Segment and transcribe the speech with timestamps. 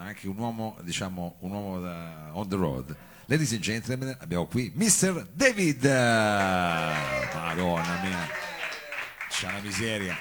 [0.00, 2.96] anche un uomo, diciamo, un uomo da on the road.
[3.26, 5.26] Ladies and gentlemen, abbiamo qui Mr.
[5.32, 5.84] David.
[7.34, 8.26] Madonna mia,
[9.28, 10.16] c'è una miseria.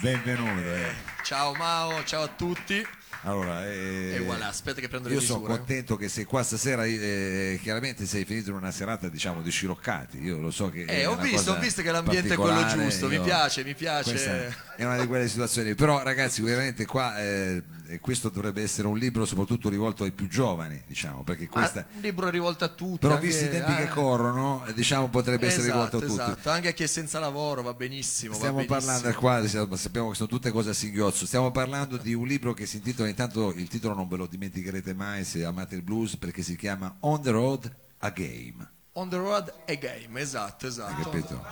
[0.00, 0.60] Benvenuto.
[0.74, 0.92] eh.
[1.22, 2.84] Ciao Mao, ciao a tutti.
[3.24, 6.84] Allora, eh, E voilà, aspetta che prendo le io sono contento che sei qua stasera,
[6.84, 10.84] eh, chiaramente sei finito in una serata diciamo di sciroccati, io lo so che...
[10.84, 14.54] Eh, ho visto, ho visto che l'ambiente è quello giusto, mi io- piace, mi piace.
[14.76, 17.62] È una di quelle situazioni, però ragazzi veramente qua eh,
[17.92, 21.86] eh, questo dovrebbe essere un libro soprattutto rivolto ai più giovani, diciamo, perché Ma questa...
[21.94, 23.00] un libro rivolto a tutti.
[23.00, 26.06] Però anche- visti i tempi che ah, corrono, eh, diciamo potrebbe essere rivolto a esatto,
[26.06, 26.30] tutti.
[26.30, 28.34] esatto, anche a chi è senza lavoro va benissimo.
[28.34, 28.92] Stiamo va benissimo.
[28.92, 32.64] parlando qua, sappiamo che sono tutte cose a singhiozzo, stiamo parlando di un libro che
[32.66, 36.42] si intitola, intanto il titolo non ve lo dimenticherete mai se amate il blues, perché
[36.42, 41.02] si chiama On the Road a Game, On the road a game, esatto, hai esatto.
[41.02, 41.42] capito?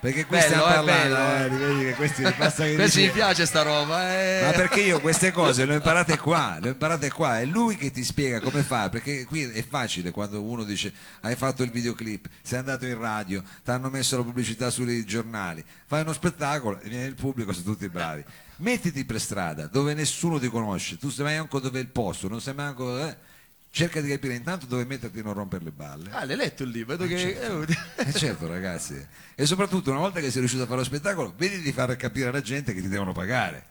[0.00, 1.94] Perché qui Bello, stiamo è parlando, bello, eh, eh.
[1.94, 2.22] questi
[2.76, 4.18] dici- mi piace sta roba.
[4.18, 4.44] eh.
[4.46, 7.76] Ma perché io queste cose le ho imparate qua, le ho imparate qua, è lui
[7.76, 11.70] che ti spiega come fa, perché qui è facile quando uno dice hai fatto il
[11.70, 16.80] videoclip, sei andato in radio, ti hanno messo la pubblicità sui giornali, fai uno spettacolo
[16.80, 18.24] e viene il pubblico, sono tutti bravi.
[18.56, 22.40] Mettiti per strada dove nessuno ti conosce, tu sai manco dove è il posto, non
[22.40, 22.98] sai manco...
[23.06, 23.16] eh,
[23.70, 26.10] cerca di capire intanto dove metterti e non rompere le balle.
[26.10, 26.96] Ah, l'hai letto il libro?
[26.96, 27.38] Vedo che...
[27.96, 29.04] Eh certo ragazzi,
[29.34, 32.28] e soprattutto una volta che sei riuscito a fare lo spettacolo, vedi di far capire
[32.28, 33.66] alla gente che ti devono pagare.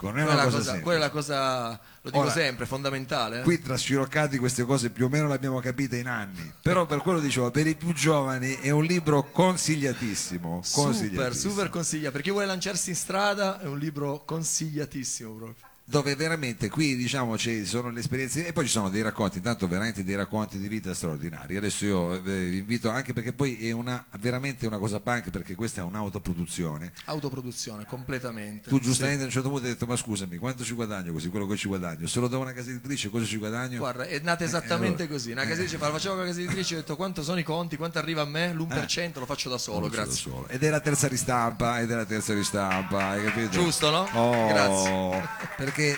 [0.00, 1.68] Quella, è la cosa quella è la cosa,
[2.00, 3.40] lo dico Ora, sempre, fondamentale.
[3.40, 3.42] eh.
[3.42, 7.00] Qui tra sciroccati queste cose più o meno le abbiamo capite in anni, però per
[7.02, 10.62] quello dicevo, per i più giovani è un libro consigliatissimo.
[10.62, 11.52] Super, consigliatissimo.
[11.52, 12.10] super consiglia.
[12.10, 15.68] Per chi vuole lanciarsi in strada è un libro consigliatissimo proprio.
[15.90, 19.66] Dove veramente qui diciamo ci sono le esperienze e poi ci sono dei racconti, intanto
[19.66, 21.56] veramente dei racconti di vita straordinari.
[21.56, 25.56] Adesso io eh, vi invito anche perché poi è una, veramente una cosa punk perché
[25.56, 26.92] questa è un'autoproduzione.
[27.06, 28.68] Autoproduzione, completamente.
[28.68, 28.82] Tu Sì.
[28.82, 31.56] giustamente a un certo punto hai detto ma scusami quanto ci guadagno così, quello che
[31.56, 33.78] ci guadagno, se lo do a una casa editrice cosa ci guadagno?
[33.78, 35.32] Guarda, è nata esattamente Eh, allora- così.
[35.32, 37.76] Una casa editrice, la facevo con la casa editrice, ho detto quanto sono i conti,
[37.76, 40.30] quanto arriva a me, l'1% lo faccio da solo, Lo faccio da grazie.
[40.30, 40.46] solo.
[40.46, 43.48] Ed è la terza ristampa, ed è la terza ristampa, hai capito?
[43.48, 44.08] Giusto, no?
[44.12, 45.48] Oh, Grazie.
[45.60, 45.94] Perché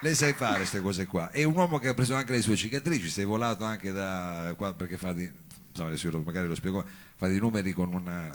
[0.00, 1.30] lei sai fare queste cose qua.
[1.30, 4.74] È un uomo che ha preso anche le sue cicatrici, sei volato anche da qua
[4.74, 5.22] perché fa di
[5.70, 6.84] insomma, adesso io lo- magari lo spiego,
[7.16, 8.30] fa dei numeri con una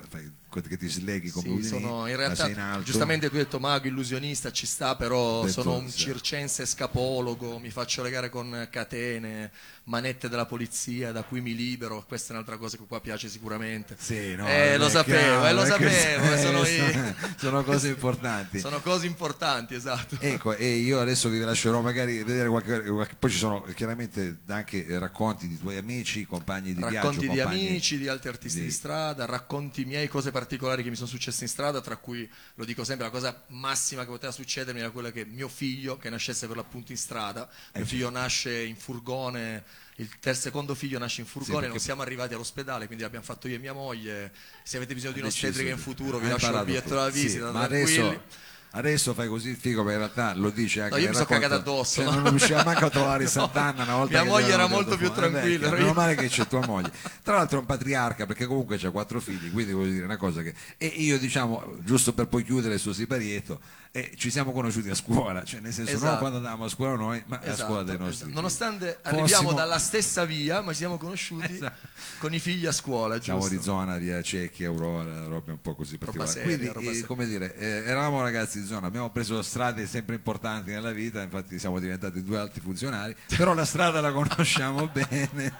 [0.67, 3.87] che ti sleghi come Sì, Udini, sono in realtà, in giustamente tu hai detto mago,
[3.87, 5.99] illusionista, ci sta, però Detto, sono un sì.
[5.99, 9.51] circense scapologo, mi faccio legare con catene,
[9.85, 13.95] manette della polizia da cui mi libero, questa è un'altra cosa che qua piace sicuramente.
[13.97, 16.90] Sì, no, eh, è lo sapevo, chiaro, eh, lo è sapevo, sono, sono- i-
[17.41, 18.59] sono cose importanti.
[18.59, 20.17] sono cose importanti, esatto.
[20.19, 24.85] Ecco, e io adesso vi lascerò magari vedere qualche, qualche- poi ci sono chiaramente anche
[24.99, 28.65] racconti di tuoi amici, compagni di racconti viaggio, di compagni- amici, di altri artisti di-
[28.65, 32.65] di strada, racconti miei, cose particolari che mi sono successe in strada, tra cui, lo
[32.65, 36.47] dico sempre, la cosa massima che poteva succedermi era quella che mio figlio, che nascesse
[36.47, 39.63] per l'appunto in strada, Eh, mio figlio nasce in furgone,
[40.01, 43.47] il ter- secondo figlio nasce in furgone, perché- non siamo arrivati all'ospedale, quindi l'abbiamo fatto
[43.47, 44.31] io e mia moglie,
[44.63, 47.67] se avete bisogno di un'ostetrica in futuro vi lascio il biglietto della Sì, visita, ma
[47.67, 47.99] tranquilli.
[47.99, 48.23] adesso,
[48.71, 51.25] adesso fai così il figo, ma in realtà lo dice anche No, io mi sono
[51.25, 52.19] cagato addosso, Cioè, no?
[52.19, 53.29] non riusciva manco a trovare No.
[53.29, 56.15] Sant'Anna una volta Mia moglie gli era molto più "Eh, tranquilla, ero Meno io." male
[56.15, 56.91] che c'è tua moglie.
[57.23, 60.41] Tra l'altro è un patriarca perché comunque ha quattro figli, quindi voglio dire una cosa
[60.41, 60.53] che...
[60.77, 63.59] E io diciamo, giusto per poi chiudere il suo siparietto,
[63.93, 66.19] eh, ci siamo conosciuti a scuola, cioè nel senso non Esatto.
[66.19, 68.07] quando andavamo a scuola noi, ma a Esatto, scuola dei esatto.
[68.07, 68.35] nostri figli.
[68.35, 71.87] Nonostante Fossimo- arriviamo dalla stessa via, ma ci siamo conosciuti Esatto.
[72.19, 73.55] con i figli a scuola, Siamo giusto?
[73.55, 76.41] di zona, via Cecchi, Aurora, robe un po' così particolari.
[76.41, 76.67] Quindi,
[76.99, 81.21] eh, come dire, eh, eravamo ragazzi di zona, abbiamo preso strade sempre importanti nella vita,
[81.21, 85.53] infatti siamo diventati due alti funzionari, però la strada la conosciamo bene,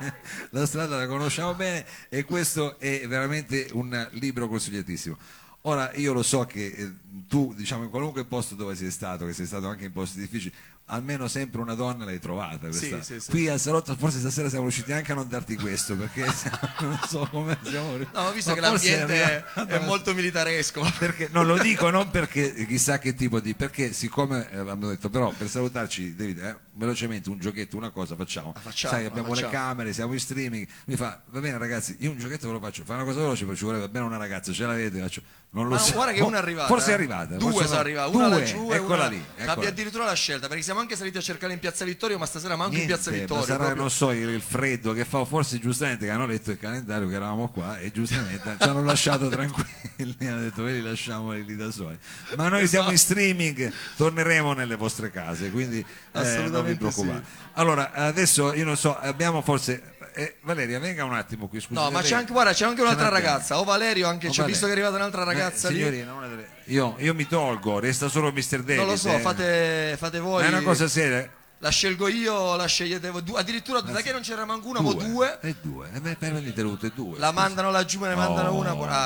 [0.52, 5.18] la strada la conosciamo bene e questo è veramente un libro consigliatissimo.
[5.66, 6.92] Ora io lo so che eh,
[7.28, 10.52] tu, diciamo, in qualunque posto dove sei stato, che sei stato anche in posti difficili,
[10.92, 12.72] almeno sempre una donna l'hai trovata.
[12.72, 13.30] Sì, questa- sì, sì.
[13.30, 16.26] Qui al salotto forse stasera siamo riusciti anche a non darti questo, perché
[16.82, 18.18] non so come siamo riusciti.
[18.18, 20.86] No, ho visto Ma che l'ambiente è, è molto militaresco.
[21.00, 25.10] perché, non lo dico non perché chissà che tipo di perché siccome eh, abbiamo detto
[25.10, 29.30] però per salutarci David eh, velocemente un giochetto una cosa facciamo, Ah, facciamo, sai abbiamo
[29.30, 29.48] facciamo.
[29.52, 32.60] le camere siamo in streaming mi fa va bene ragazzi io un giochetto ve lo
[32.60, 35.22] faccio fa una cosa veloce ci vorrebbe bene una ragazza ce l'avete Faccio,
[35.52, 36.68] non lo Ma so guarda che Oh, una è arrivata.
[36.68, 36.94] forse è eh.
[36.96, 37.76] arrivata Due sono no.
[37.80, 39.52] arrivate, una Due, laggiù e eccola una lì eccola.
[39.52, 42.56] Abbia addirittura la scelta, perché siamo anche saliti a cercare in Piazza Vittorio, ma stasera
[42.56, 43.44] manco in Niente, Piazza ma Vittorio.
[43.44, 43.82] sarà, proprio.
[43.82, 47.50] non so, il, freddo che fa, forse giustamente che hanno letto il calendario che eravamo
[47.50, 51.98] qua e giustamente ci hanno lasciato tranquilli, hanno detto ve li lasciamo lì da soli.
[52.36, 57.24] Ma noi siamo in streaming, torneremo nelle vostre case, quindi eh, non vi Assolutamente preoccupate.
[57.54, 60.00] Allora, adesso io non so, abbiamo forse...
[60.14, 61.74] eh, Valeria, venga un attimo qui, scusi.
[61.80, 63.60] No, ma c'è anche, guarda, c'è anche un'altra ragazza.
[63.60, 65.78] O Valerio anche, O ci ho visto che è arrivata un'altra ragazza Eh, lì.
[65.78, 68.60] signorina, una delle- io, io mi tolgo, resta solo Mr.
[68.64, 68.78] David.
[68.78, 69.20] Non lo so, eh.
[69.20, 70.42] fate, fate voi.
[70.44, 71.30] Ma è una cosa seria.
[71.64, 73.24] La scelgo io, la scegliete voi.
[73.24, 73.40] due.
[73.40, 75.38] Addirittura da che non c'era manco una, o due.
[75.42, 75.90] E due.
[75.94, 77.20] E beh, per venite tutte e due.
[77.20, 78.56] La mandano laggiù, me ne mandano Oh.
[78.56, 78.74] una.
[78.74, 78.98] buona-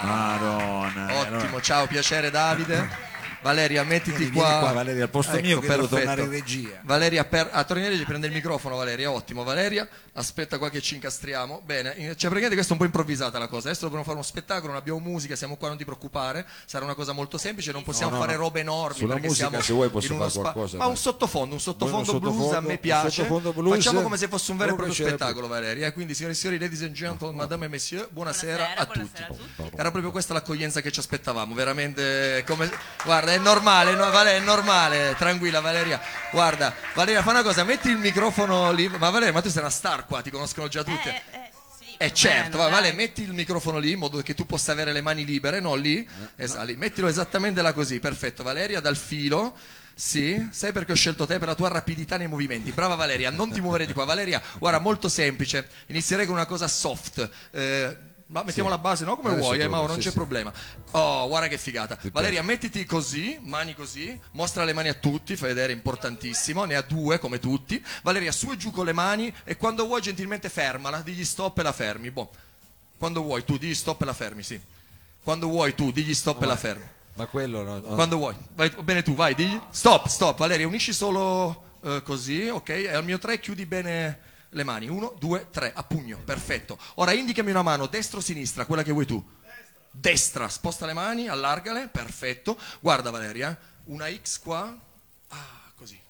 [0.00, 3.06] Ah, ottimo, ciao, piacere Davide.
[3.40, 4.58] Valeria, mettiti Vieni qua.
[4.58, 5.96] qua, Valeria, al posto mio che devo perfetto.
[5.96, 6.80] tornare in regia.
[6.82, 7.48] Valeria, per...
[7.52, 9.44] ah, torni in regia, prende il microfono, Valeria, ottimo.
[9.44, 11.62] Valeria, aspetta qua che ci incastriamo.
[11.64, 13.68] Bene, cioè praticamente questo è un po' improvvisata la cosa.
[13.68, 16.44] Adesso dobbiamo fare uno spettacolo, non abbiamo musica, siamo qua, non ti preoccupare.
[16.66, 18.42] Sarà una cosa molto semplice, non possiamo No, no, fare no.
[18.42, 18.98] robe enormi.
[18.98, 21.54] Sulla perché musica, siamo se vuoi, posso in uno fare qualcosa, Ma ma- un sottofondo,
[21.54, 23.10] un sottofondo un blues a sottofondo- me un piace.
[23.10, 23.74] sottofondo blues?
[23.76, 25.92] Facciamo come se fosse un vero e proprio spettacolo, Valeria.
[25.92, 28.98] Quindi, signore e signori, ladies and gentlemen, madame e messieurs, buonasera, Buonasera, a tutti.
[28.98, 29.76] buonasera a tutti.
[29.80, 32.70] Era proprio questa l'accoglienza che ci aspettavamo, veramente come...
[33.04, 36.00] Guarda, è normale, no, Vale- è normale, tranquilla Valeria.
[36.30, 38.88] Guarda, Valeria, fa una cosa, metti il microfono lì.
[38.88, 41.08] Ma Valeria, ma tu sei una star qua, ti conoscono già tutte.
[41.08, 42.96] Eh, eh, sì, Eh certo, va, Vale, dai.
[42.96, 46.06] metti il microfono lì in modo che tu possa avere le mani libere, no lì?
[46.36, 46.76] Esatto, lì.
[46.76, 48.42] Mettilo esattamente là così, perfetto.
[48.42, 49.56] Valeria, dal filo.
[49.94, 52.70] Sì, sai perché ho scelto te per la tua rapidità nei movimenti.
[52.70, 54.04] Brava Valeria, non ti muovere di qua.
[54.04, 55.68] Valeria, guarda, molto semplice.
[55.86, 57.28] Inizierei con una cosa soft.
[57.50, 57.96] Eh,
[58.28, 58.74] ma mettiamo Sì.
[58.74, 59.16] la base, no?
[59.16, 60.14] Come Adesso vuoi, eh, Mauro, non sì, c'è sì.
[60.14, 60.52] problema.
[60.92, 61.98] Oh, guarda che figata.
[62.12, 66.82] Valeria, mettiti così, mani così, mostra le mani a tutti, fai vedere, importantissimo, ne ha
[66.82, 67.82] due come tutti.
[68.02, 71.62] Valeria, su e giù con le mani e quando vuoi gentilmente fermala, digli stop e
[71.62, 72.10] la fermi.
[72.10, 72.30] Boh.
[72.98, 74.60] Quando vuoi tu, digli stop e la fermi, sì.
[75.22, 76.84] Quando vuoi tu, digli stop e la fermi.
[77.14, 77.94] Ma quello no, no.
[77.94, 78.34] Quando vuoi.
[78.54, 79.58] Vai, bene tu, vai, digli.
[79.70, 82.68] Stop, stop, Valeria, unisci solo eh, così, ok?
[82.68, 84.18] E al mio 3 chiudi bene
[84.50, 84.88] le mani.
[84.88, 86.78] Uno, due, tre, a pugno, perfetto.
[86.94, 89.36] Ora indicami una mano, destra o sinistra, quella che vuoi tu.
[89.90, 92.58] Destra, sposta le mani, allargale, perfetto.
[92.80, 94.76] Guarda Valeria, una X qua.
[95.28, 96.00] Ah, così.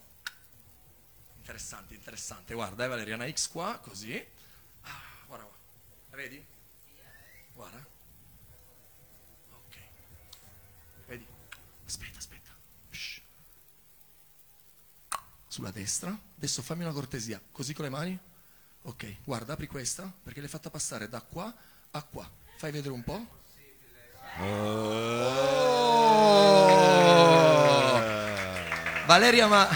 [1.39, 2.55] Interessante, interessante.
[2.55, 4.23] Guarda, eh, Valeria, una X qua, così.
[4.83, 5.57] Ah, guarda qua.
[6.11, 6.45] La vedi?
[7.55, 7.87] Guarda.
[9.53, 9.77] Ok.
[11.07, 11.27] Vedi?
[11.87, 12.51] Aspetta, aspetta.
[12.91, 13.21] Shh.
[15.47, 16.17] Sulla destra.
[16.37, 17.41] Adesso fammi una cortesia.
[17.51, 18.19] Così con le mani?
[18.89, 21.55] Ok, guarda, apri questa perché l'hai fatta passare da qua
[21.91, 22.27] a qua.
[22.57, 23.27] Fai vedere un po'.
[24.41, 25.29] Oh!
[29.07, 29.69] Valeria, ma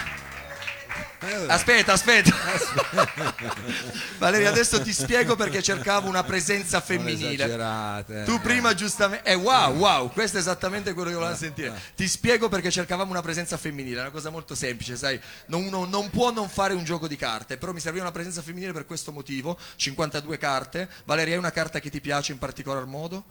[1.49, 2.35] Aspetta, aspetta.
[4.19, 7.45] Valeria, adesso ti spiego perché cercavo una presenza femminile.
[7.45, 8.25] esagerate.
[8.25, 9.29] Tu prima giustamente...
[9.31, 11.73] Eh, wow, wow, questo è esattamente quello che volevo sentire.
[11.95, 15.21] Ti spiego perché cercavamo una presenza femminile, è una cosa molto semplice, sai.
[15.47, 18.43] Non- uno non può non fare un gioco di carte, però mi serviva una presenza
[18.43, 19.57] femminile per questo motivo.
[19.77, 20.89] 52 carte.
[21.05, 23.25] Valeria, hai una carta che ti piace in particolar modo?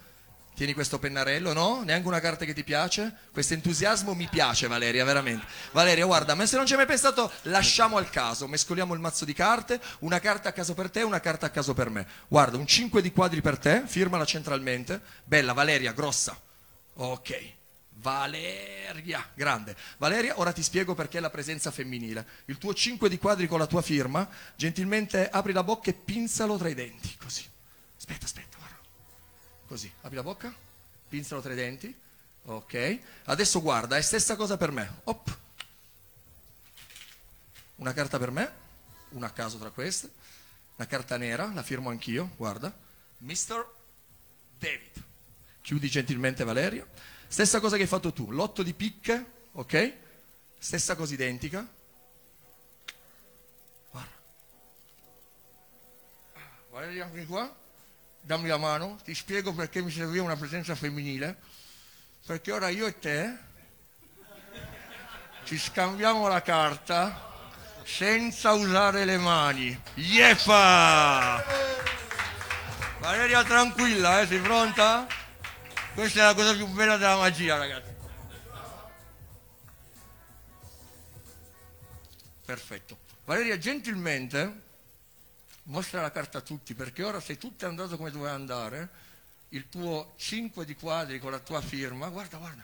[0.54, 1.82] Tieni questo pennarello, no?
[1.84, 3.16] Neanche una carta che ti piace?
[3.32, 5.46] Questo entusiasmo mi piace, Valeria, veramente.
[5.72, 8.48] Valeria, guarda, ma se non ci hai mai pensato, lasciamo al caso.
[8.48, 11.74] Mescoliamo il mazzo di carte, una carta a caso per te, una carta a caso
[11.74, 12.06] per me.
[12.28, 15.02] Guarda, un 5 di quadri per te, firmala centralmente.
[15.24, 16.40] Bella, Valeria, grossa.
[16.96, 17.60] Ok.
[17.94, 19.76] Valeria, grande.
[19.98, 22.26] Valeria, ora ti spiego perché la presenza femminile.
[22.46, 26.58] Il tuo 5 di quadri con la tua firma, gentilmente apri la bocca e pinzalo
[26.58, 27.48] tra i denti, così.
[27.98, 28.61] Aspetta, aspetta.
[29.72, 30.54] Così, apri la bocca,
[31.08, 31.96] pinzalo tra i denti.
[32.44, 33.00] Ok.
[33.24, 35.00] Adesso guarda, è stessa cosa per me.
[35.06, 35.38] Op.
[37.76, 38.52] Una carta per me,
[39.12, 40.12] una a caso tra queste.
[40.76, 42.78] Una carta nera, la firmo anch'io, guarda.
[43.20, 43.66] Mr.
[44.60, 45.04] David.
[45.62, 46.86] Chiudi gentilmente Valeria.
[47.30, 49.94] Stessa cosa che hai fatto tu, l'otto di picche, ok?
[50.60, 51.66] Stessa cosa identica.
[53.90, 54.16] Guarda.
[56.72, 57.60] Valeria, vieni qua.
[58.22, 61.36] Dammi la mano, ti spiego perché mi serviva una presenza femminile.
[62.26, 63.38] Perché ora io e te
[65.44, 67.30] ci scambiamo la carta
[67.84, 69.82] senza usare le mani.
[69.96, 71.44] Yepa!
[73.00, 74.28] Valeria tranquilla, eh?
[74.28, 75.08] sei pronta?
[75.96, 77.90] Questa è la cosa più bella della magia, ragazzi.
[82.46, 82.98] Perfetto.
[83.26, 84.70] Valeria, gentilmente
[85.72, 88.90] mostra la carta a tutti, perché ora se tutto è andato come doveva andare,
[89.50, 92.64] il tuo 5 di quadri con la tua firma, guarda, guarda,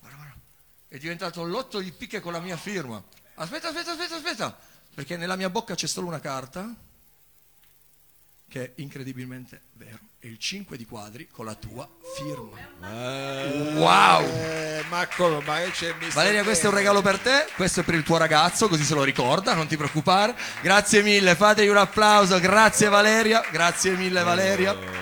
[0.00, 0.40] guarda, guarda,
[0.88, 3.02] è diventato l'otto di picche con la mia firma.
[3.34, 4.58] Aspetta, aspetta, aspetta, aspetta,
[4.94, 6.74] perché nella mia bocca c'è solo una carta,
[8.48, 12.56] che è incredibilmente vero, è il 5 di quadri con la tua firma.
[12.80, 14.24] Eh, Wow!
[14.24, 15.42] eh, ma come?
[15.44, 15.58] Ma.
[16.12, 18.94] Valeria, questo è un regalo per te, questo è per il tuo ragazzo, così se
[18.94, 20.36] lo ricorda, non ti preoccupare.
[20.60, 25.01] Grazie mille, fategli un applauso, grazie Valeria, grazie mille Valeria.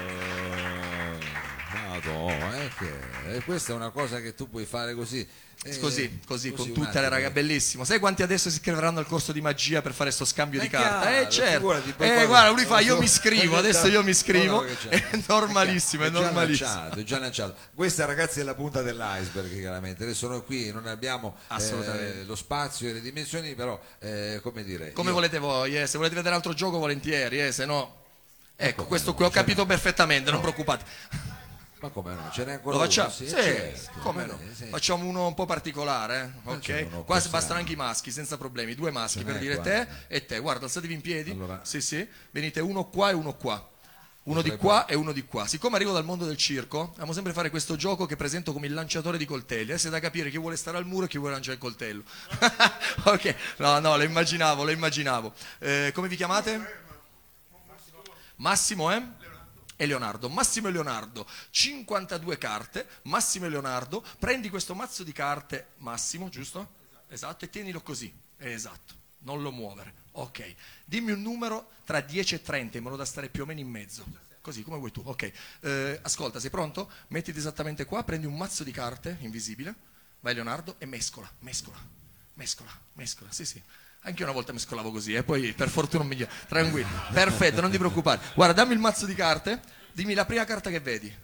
[2.81, 2.89] Eh, eh.
[2.89, 5.27] Perché eh, questa è una cosa che tu puoi fare così.
[5.65, 7.85] eh, Così, così, con un tutte le ragazze, bellissimo.
[7.85, 10.71] Sai quanti adesso si iscriveranno al corso di magia per fare sto scambio Ma di
[10.71, 11.01] è carta?
[11.11, 11.53] chiaro, eh, certo.
[11.59, 14.65] figurati, Eh, guarda, lui fa, io mi iscrivo, è adesso io mi iscrivo.
[14.65, 14.89] c'è.
[15.11, 16.69] È normalissimo, è già normalissimo.
[16.69, 17.55] lanciato, è già lanciato.
[17.75, 20.03] Questa ragazzi è la punta dell'iceberg chiaramente.
[20.05, 22.25] Adesso noi qui non abbiamo eh, Assolutamente.
[22.25, 24.93] lo spazio e le dimensioni, però eh, come dire...
[24.93, 27.99] Come io- volete voi, eh, se volete vedere altro gioco volentieri, eh, se no...
[28.57, 30.85] Ecco, Ecco, questo qui ho capito perfettamente, non preoccupate.
[31.81, 32.31] Ma come no?
[32.33, 32.85] Ce n'è ancora Lo uno?
[32.91, 33.11] facciamo?
[33.11, 34.01] Sì, Sì, certo.
[34.01, 34.37] come no?
[34.37, 34.67] bene, sì.
[34.67, 36.41] Facciamo uno un po' particolare, eh?
[36.45, 36.87] Facciamo ok?
[36.91, 37.33] uno Qua possiamo.
[37.37, 39.65] bastano anche i maschi, senza problemi, due maschi Ce per n'è dire qua.
[39.65, 40.39] te e te.
[40.41, 41.31] Guarda, alzatevi in piedi.
[41.31, 41.61] Allora.
[41.63, 42.07] Sì, sì.
[42.33, 43.67] Venite uno qua e uno qua.
[44.25, 45.47] Uno di Potrebbe- qua e uno di qua.
[45.47, 48.75] Siccome arrivo dal mondo del circo, amo sempre fare questo gioco che presento come il
[48.75, 49.71] lanciatore di coltelli.
[49.71, 52.03] Adesso è da capire chi vuole stare al muro e chi vuole lanciare il coltello.
[53.05, 55.33] ok, no, no, lo immaginavo, lo immaginavo.
[55.59, 56.79] Eh, come vi chiamate?
[58.37, 59.03] Massimo, eh?
[59.81, 65.69] E Leonardo, Massimo e Leonardo, 52 carte, Massimo e Leonardo, prendi questo mazzo di carte,
[65.79, 66.75] Massimo, giusto?
[67.09, 70.55] Esatto, e tienilo così, esatto, non lo muovere, ok.
[70.85, 73.71] Dimmi un numero tra 10 e 30 in modo da stare più o meno in
[73.71, 74.05] mezzo,
[74.43, 75.33] così come vuoi tu, ok.
[75.61, 76.91] Eh, ascolta, sei pronto?
[77.07, 79.75] Mettiti esattamente qua, prendi un mazzo di carte, invisibile,
[80.21, 81.79] vai Leonardo e mescola, mescola,
[82.35, 83.63] mescola, mescola, sì sì.
[84.03, 86.33] Anche una volta mescolavo così, e poi per fortuna un migliore.
[86.49, 88.21] Tranquillo, perfetto, non ti preoccupare.
[88.35, 89.61] Guarda, dammi il mazzo di carte,
[89.93, 91.15] dimmi la prima carta che vedi.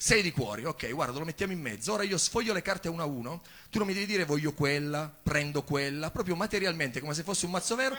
[0.00, 1.92] Sei di cuori, ok, guarda, lo mettiamo in mezzo.
[1.92, 5.12] Ora io sfoglio le carte uno a uno, tu non mi devi dire voglio quella,
[5.22, 7.96] prendo quella, proprio materialmente, come se fosse un mazzo vero.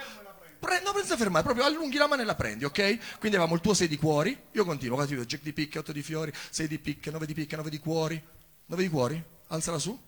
[0.58, 3.18] Pre- no, senza fermare, proprio allunghi la mano e la prendi, ok?
[3.18, 5.92] Quindi avevamo il tuo 6 di cuori, io continuo, guarda, io, Jack di picche, 8
[5.92, 8.22] di fiori, 6 di picche, 9 di picche, 9 di cuori.
[8.66, 9.22] 9 di cuori?
[9.48, 9.98] Alzala su.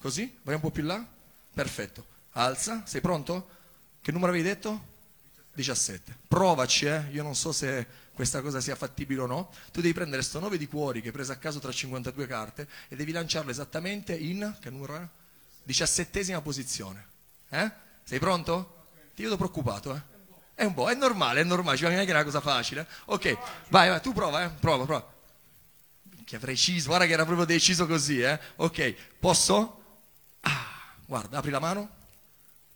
[0.00, 0.38] Così?
[0.42, 1.06] Vai un po' più là?
[1.52, 2.06] Perfetto.
[2.32, 3.48] Alza, sei pronto?
[4.00, 4.88] Che numero avevi detto?
[5.54, 6.16] 17.
[6.28, 7.04] Provaci, eh.
[7.10, 9.50] Io non so se questa cosa sia fattibile o no.
[9.72, 12.68] Tu devi prendere sto 9 di cuori che hai preso a caso tra 52 carte
[12.88, 15.06] e devi lanciarlo esattamente in che numero è?
[15.66, 17.06] 17esima posizione.
[17.48, 17.70] Eh?
[18.04, 18.86] Sei pronto?
[19.14, 20.08] Ti vedo preoccupato, eh?
[20.54, 22.86] È un po', è normale, è normale, ci va che è una cosa facile.
[23.06, 23.36] Ok,
[23.68, 24.50] vai, vai, tu prova, eh?
[24.50, 25.12] Prova, prova.
[26.24, 28.38] Che avrei deciso, guarda che era proprio deciso così, eh?
[28.56, 29.79] Ok, posso?
[31.10, 31.90] Guarda, apri la mano.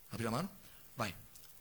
[0.09, 0.49] Apri la mano.
[0.95, 1.13] Vai.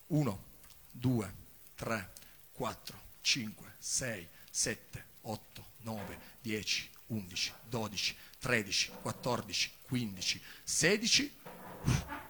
[0.08, 0.44] 1,
[0.90, 1.34] 2,
[1.76, 2.12] 3,
[2.50, 11.36] 4, 5, 6, 7, 8, 9, 10, 11, 12, 13, 14, 15, 16,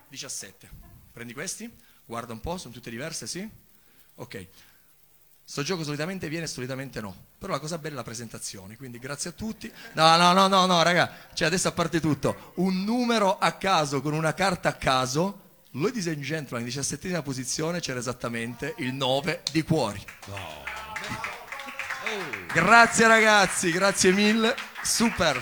[0.08, 0.70] 17.
[1.10, 1.74] Prendi questi,
[2.04, 3.48] guarda un po', sono tutte diverse, sì?
[4.16, 4.46] Ok.
[5.46, 7.14] Sto gioco solitamente viene, solitamente no.
[7.38, 9.70] Però la cosa bella è la presentazione, quindi grazie a tutti.
[9.92, 14.00] No, no, no, no, no, raga, cioè adesso a parte tutto, un numero a caso
[14.00, 15.40] con una carta a caso,
[15.72, 20.02] ladies and gentlemen, in diciassettesima posizione c'era esattamente il 9 di cuori.
[22.52, 25.40] Grazie ragazzi, grazie mille, super.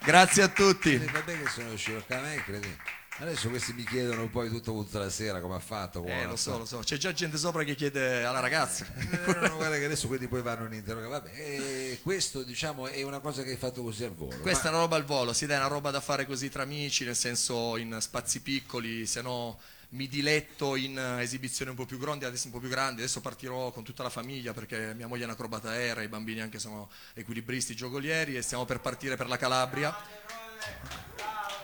[0.00, 0.94] Grazie a tutti.
[0.94, 2.76] Eh, Vabbè che sono uscito a me, credi?
[3.20, 6.02] Adesso questi mi chiedono poi tutto tutta la sera come ha fatto.
[6.02, 8.86] come Eh, lo so, lo so, c'è già gente sopra che chiede alla ragazza.
[8.96, 11.20] Eh, no, no, guarda che adesso quelli poi vanno in interrogazione.
[11.20, 14.36] Vabbè, eh, questo diciamo è una cosa che hai fatto così al volo.
[14.38, 16.62] Questa Ma- è una roba al volo, si dà una roba da fare così tra
[16.62, 19.58] amici, nel senso in spazi piccoli, se no
[19.90, 23.72] mi diletto in esibizioni un po' più grandi, adesso un po' più grandi, adesso partirò
[23.72, 27.74] con tutta la famiglia perché mia moglie è un'acrobata aerea, i bambini anche sono equilibristi,
[27.74, 30.37] giocolieri e stiamo per partire per la Calabria.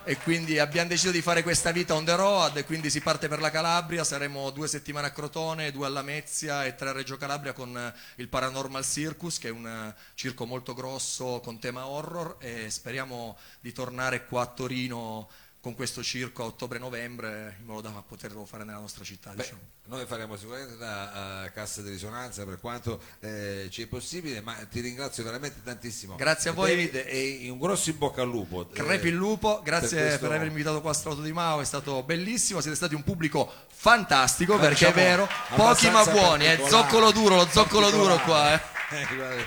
[0.07, 3.27] E quindi abbiamo deciso di fare questa vita on the road e quindi si parte
[3.27, 7.17] per la Calabria, saremo due settimane a Crotone, due a Lamezia e tre a Reggio
[7.17, 11.87] Calabria con eh, il Paranormal Circus che è un eh, circo molto grosso con tema
[11.87, 15.31] horror e speriamo di tornare qua a Torino
[15.64, 19.30] con questo circo a ottobre-novembre in modo da poterlo fare nella nostra città.
[19.30, 19.61] Beh, diciamo.
[19.87, 24.52] noi faremo sicuramente da eh, cassa di risonanza per quanto eh, ci è possibile, ma
[24.71, 26.16] ti ringrazio veramente tantissimo.
[26.16, 26.68] Grazie a voi.
[26.68, 28.66] David, e un grosso in bocca al lupo.
[28.66, 31.64] Crepi il lupo, grazie per per, questo- avermi invitato qua a Strato di Mao, è
[31.64, 37.11] stato bellissimo, siete stati un pubblico fantastico perché è vero, pochi ma buoni, eh, zoccolo
[37.11, 38.52] duro, lo zoccolo duro qua.
[38.52, 38.73] Eh.
[38.90, 39.42] Eh, guarda,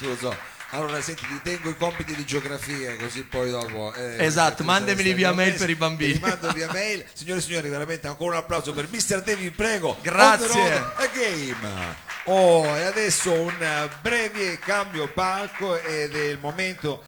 [0.00, 0.51] lo so.
[0.74, 3.92] Allora, senti, ti tengo i compiti di geografia, così poi dopo.
[3.92, 6.12] eh, Esatto, tu mandameli sarai via mail per i bambini.
[6.14, 7.04] Ti mando via mail.
[7.12, 9.22] Signore e signori, veramente ancora un applauso per Mr.
[9.22, 9.98] David, prego.
[10.00, 10.72] Grazie.
[10.76, 12.10] A game.
[12.24, 17.00] Oh, e adesso un eh, breve cambio palco ed è il momento